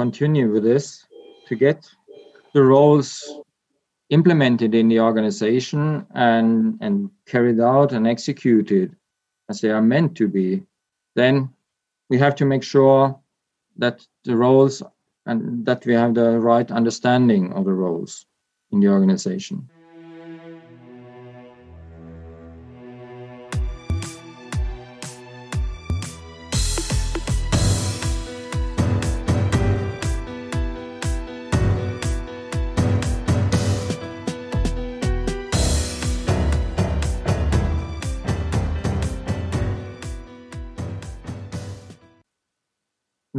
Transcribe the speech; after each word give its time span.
continue 0.00 0.50
with 0.50 0.62
this 0.62 1.04
to 1.46 1.54
get 1.54 1.78
the 2.54 2.62
roles 2.62 3.08
implemented 4.08 4.74
in 4.74 4.88
the 4.88 4.98
organization 4.98 6.06
and, 6.14 6.78
and 6.80 7.10
carried 7.26 7.60
out 7.60 7.92
and 7.92 8.06
executed 8.06 8.96
as 9.50 9.60
they 9.60 9.68
are 9.68 9.82
meant 9.82 10.16
to 10.16 10.26
be, 10.26 10.62
then 11.16 11.50
we 12.08 12.16
have 12.16 12.34
to 12.34 12.46
make 12.46 12.62
sure 12.62 13.02
that 13.76 13.96
the 14.24 14.34
roles 14.34 14.82
and 15.26 15.66
that 15.66 15.84
we 15.84 15.92
have 15.92 16.14
the 16.14 16.30
right 16.38 16.70
understanding 16.70 17.52
of 17.52 17.66
the 17.66 17.76
roles 17.84 18.24
in 18.72 18.80
the 18.80 18.88
organization. 18.88 19.68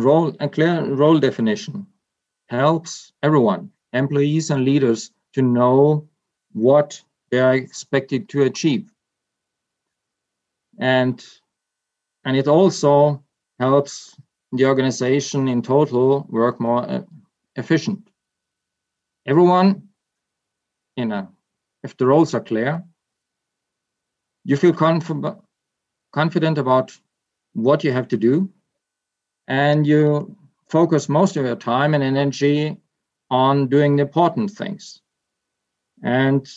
Role 0.02 0.36
a 0.40 0.50
clear 0.50 0.94
role 0.96 1.20
definition 1.20 1.88
helps 2.50 3.14
everyone 3.24 3.72
employees 3.94 4.50
and 4.52 4.66
leaders 4.66 5.12
to 5.34 5.42
know 5.42 6.08
what 6.54 7.02
they 7.32 7.40
are 7.40 7.56
expected 7.56 8.30
to 8.30 8.44
achieve. 8.44 8.92
And 10.80 11.24
and 12.26 12.38
it 12.38 12.48
also 12.48 13.24
helps 13.60 14.18
the 14.52 14.66
organization 14.66 15.48
in 15.48 15.62
total 15.62 16.26
work 16.30 16.60
more 16.60 16.90
uh, 16.90 17.04
efficient. 17.56 18.10
Everyone 19.26 19.90
in 20.98 21.12
a 21.12 21.32
if 21.84 21.98
the 21.98 22.06
roles 22.06 22.34
are 22.34 22.42
clear 22.44 22.84
you 24.44 24.58
feel 24.58 24.74
conf- 24.74 25.38
confident 26.12 26.58
about 26.58 26.98
what 27.54 27.84
you 27.84 27.92
have 27.92 28.08
to 28.08 28.18
do 28.18 28.50
and 29.52 29.86
you 29.86 30.34
focus 30.70 31.10
most 31.10 31.36
of 31.36 31.46
your 31.46 31.58
time 31.58 31.94
and 31.94 32.02
energy 32.02 32.78
on 33.30 33.68
doing 33.68 33.98
the 33.98 34.04
important 34.04 34.50
things. 34.50 35.02
And 36.02 36.48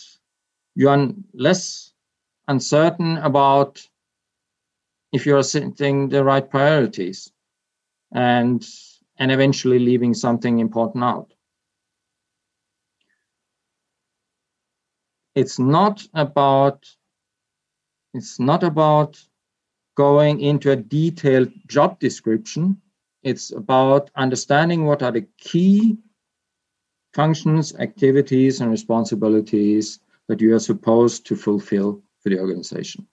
you 0.75 0.87
are 0.87 1.09
less 1.33 1.91
uncertain 2.47 3.17
about 3.17 3.85
if 5.11 5.25
you're 5.25 5.43
setting 5.43 6.07
the 6.07 6.23
right 6.23 6.49
priorities 6.49 7.33
and 8.13 8.65
and 9.17 9.29
eventually 9.29 9.79
leaving 9.79 10.13
something 10.13 10.59
important 10.59 11.03
out. 11.03 11.33
It's 15.35 15.59
not 15.59 16.07
about 16.13 16.89
it's 18.13 18.39
not 18.39 18.63
about 18.63 19.21
going 19.95 20.39
into 20.39 20.71
a 20.71 20.77
detailed 20.77 21.51
job 21.67 21.99
description 21.99 22.81
it's 23.25 23.51
about 23.51 24.11
understanding 24.15 24.85
what 24.85 25.01
are 25.01 25.11
the 25.11 25.27
key 25.39 25.97
functions, 27.13 27.75
activities, 27.79 28.61
and 28.61 28.69
responsibilities 28.69 29.99
that 30.27 30.39
you 30.39 30.53
are 30.53 30.59
supposed 30.59 31.25
to 31.25 31.35
fulfill 31.35 32.03
for 32.21 32.29
the 32.29 32.39
organization. 32.39 33.07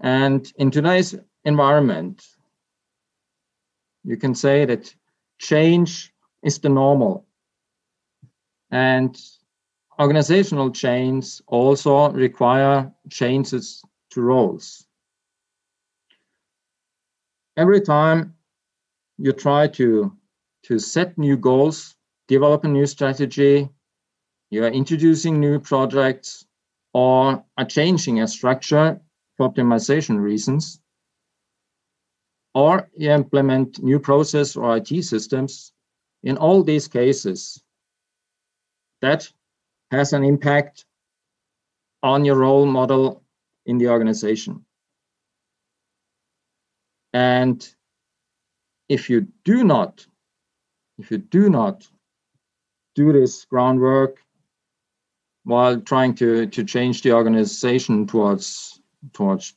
And 0.00 0.52
in 0.58 0.70
today's 0.70 1.14
environment, 1.44 2.22
you 4.04 4.18
can 4.18 4.34
say 4.34 4.66
that 4.66 4.94
change 5.38 6.12
is 6.42 6.58
the 6.58 6.68
normal. 6.68 7.26
And 8.70 9.18
organizational 9.98 10.72
change 10.72 11.40
also 11.46 12.10
require 12.10 12.92
changes 13.08 13.82
to 14.10 14.20
roles 14.20 14.85
every 17.56 17.80
time 17.80 18.34
you 19.18 19.32
try 19.32 19.66
to 19.66 20.12
to 20.64 20.78
set 20.78 21.16
new 21.16 21.36
goals 21.36 21.96
develop 22.28 22.64
a 22.64 22.68
new 22.68 22.86
strategy 22.86 23.68
you 24.50 24.64
are 24.64 24.68
introducing 24.68 25.40
new 25.40 25.58
projects 25.58 26.44
or 26.92 27.44
are 27.56 27.64
changing 27.64 28.20
a 28.20 28.28
structure 28.28 29.00
for 29.36 29.50
optimization 29.50 30.20
reasons 30.20 30.80
or 32.54 32.88
you 32.96 33.10
implement 33.10 33.82
new 33.82 33.98
process 33.98 34.56
or 34.56 34.76
IT 34.76 35.02
systems 35.02 35.72
in 36.22 36.36
all 36.36 36.62
these 36.62 36.88
cases 36.88 37.62
that 39.00 39.30
has 39.90 40.12
an 40.12 40.24
impact 40.24 40.84
on 42.02 42.24
your 42.24 42.36
role 42.36 42.66
model 42.66 43.22
in 43.66 43.78
the 43.78 43.88
organization 43.88 44.65
and 47.16 47.66
if 48.90 49.08
you 49.08 49.26
do 49.42 49.64
not, 49.64 50.06
if 50.98 51.10
you 51.10 51.16
do 51.16 51.48
not 51.48 51.88
do 52.94 53.10
this 53.10 53.46
groundwork 53.46 54.18
while 55.44 55.80
trying 55.80 56.14
to, 56.16 56.46
to 56.48 56.62
change 56.62 57.00
the 57.00 57.12
organization 57.12 58.06
towards 58.06 58.80
towards 59.14 59.54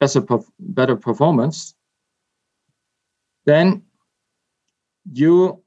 better 0.00 0.20
better 0.58 0.96
performance, 0.96 1.74
then 3.44 3.82
you 5.12 5.62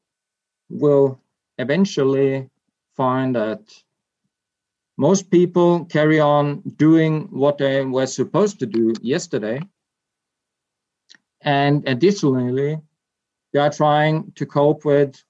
will 0.70 1.22
eventually 1.58 2.50
find 2.98 3.34
that 3.36 3.62
most 4.98 5.32
people 5.32 5.86
carry 5.86 6.20
on 6.20 6.62
doing 6.76 7.30
what 7.32 7.58
they 7.58 7.86
were 7.86 8.08
supposed 8.08 8.60
to 8.60 8.66
do 8.66 8.94
yesterday 9.02 9.62
and 11.42 11.88
additionally, 11.88 12.80
they 13.54 13.60
are 13.60 13.70
trying 13.70 14.32
to 14.34 14.46
cope 14.46 14.86
with, 14.86 15.24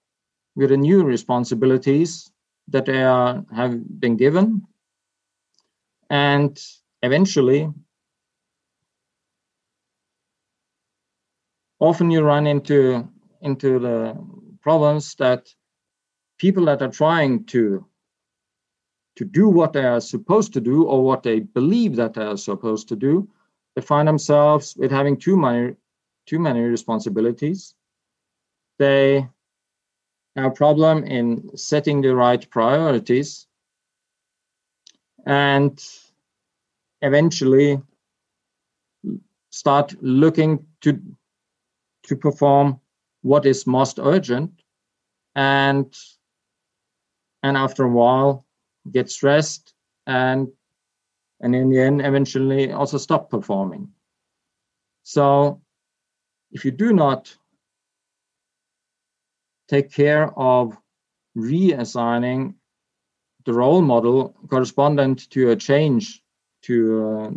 with 0.56 0.70
the 0.70 0.78
new 0.78 1.04
responsibilities 1.04 2.32
that 2.68 2.86
they 2.86 3.04
are, 3.04 3.44
have 3.56 4.00
been 4.00 4.18
given. 4.18 4.66
And 6.10 6.60
eventually, 7.04 7.70
often 11.80 12.12
you 12.12 12.22
run 12.22 12.48
into, 12.48 13.08
into 13.42 13.80
the 13.80 14.18
problems 14.62 15.16
that 15.16 15.48
people 16.38 16.66
that 16.66 16.82
are 16.82 16.92
trying 16.92 17.46
to 17.46 17.86
to 19.16 19.26
do 19.26 19.50
what 19.50 19.74
they 19.74 19.84
are 19.84 20.00
supposed 20.00 20.54
to 20.54 20.62
do 20.62 20.86
or 20.86 21.04
what 21.04 21.24
they 21.24 21.42
believe 21.42 21.98
that 21.98 22.14
they 22.14 22.24
are 22.24 22.38
supposed 22.38 22.88
to 22.88 22.96
do, 22.96 23.28
they 23.76 23.82
find 23.82 24.08
themselves 24.08 24.78
with 24.78 24.90
having 24.90 25.18
too 25.18 25.36
many 25.36 25.76
too 26.30 26.38
many 26.40 26.62
responsibilities. 26.62 27.74
They 28.78 29.28
have 30.36 30.46
a 30.52 30.52
problem 30.52 31.04
in 31.04 31.58
setting 31.58 32.02
the 32.02 32.16
right 32.16 32.48
priorities 32.52 33.48
and 35.26 35.84
eventually 37.02 37.82
start 39.50 39.96
looking 40.02 40.68
to 40.82 41.02
to 42.04 42.16
perform 42.16 42.80
what 43.22 43.46
is 43.46 43.66
most 43.66 44.00
urgent 44.00 44.52
and 45.36 45.94
and 47.42 47.58
after 47.58 47.84
a 47.86 47.90
while 47.90 48.46
get 48.92 49.10
stressed 49.10 49.74
and 50.06 50.48
and 51.42 51.56
in 51.56 51.70
the 51.70 51.80
end 51.80 52.06
eventually 52.06 52.72
also 52.72 52.98
stop 52.98 53.30
performing 53.30 53.90
so 55.04 55.60
if 56.52 56.66
you 56.66 56.72
do 56.72 56.94
not 56.94 57.36
take 59.68 59.92
care 59.92 60.38
of 60.38 60.78
reassigning 61.38 62.56
the 63.46 63.54
role 63.54 63.82
model 63.82 64.36
correspondent 64.50 65.30
to 65.30 65.52
a 65.52 65.56
change 65.56 66.22
to 66.64 67.08
uh, 67.08 67.32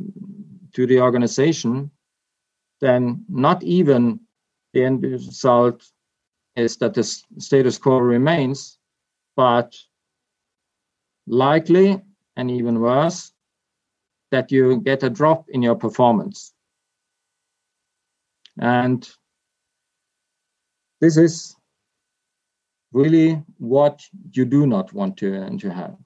to 0.73 0.87
the 0.87 1.00
organization, 1.00 1.91
then 2.81 3.25
not 3.29 3.62
even 3.62 4.20
the 4.73 4.85
end 4.85 5.03
result 5.03 5.85
is 6.56 6.76
that 6.79 6.94
the 6.94 7.05
status 7.05 7.79
quo 7.79 7.99
remains, 7.99 8.79
but 9.37 9.76
likely 11.26 12.00
and 12.37 12.50
even 12.50 12.81
worse 12.81 13.32
that 14.31 14.50
you 14.50 14.81
get 14.81 15.03
a 15.03 15.11
drop 15.11 15.49
in 15.50 15.62
your 15.62 15.76
performance. 15.76 16.55
And 18.59 19.09
this 21.01 21.17
is 21.17 21.57
really 22.93 23.43
what 23.59 24.01
you 24.33 24.45
do 24.45 24.67
not 24.67 24.93
want 24.93 25.17
to, 25.19 25.57
to 25.59 25.71
have. 25.71 25.97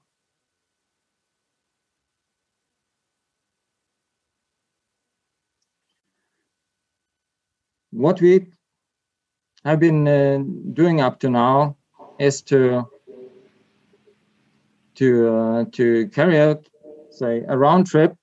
what 7.97 8.21
we 8.21 8.45
have 9.65 9.79
been 9.79 10.07
uh, 10.07 10.43
doing 10.73 11.01
up 11.01 11.19
to 11.19 11.29
now 11.29 11.75
is 12.19 12.41
to 12.43 12.87
to 14.95 15.35
uh, 15.35 15.65
to 15.71 16.07
carry 16.09 16.39
out 16.39 16.67
say 17.09 17.43
a 17.47 17.57
round 17.57 17.87
trip 17.87 18.15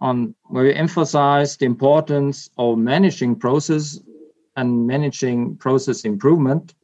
on 0.00 0.34
where 0.44 0.64
we 0.64 0.74
emphasize 0.74 1.56
the 1.56 1.66
importance 1.66 2.50
of 2.58 2.78
managing 2.78 3.36
process 3.36 3.98
and 4.56 4.86
managing 4.86 5.56
process 5.56 6.04
improvement 6.04 6.74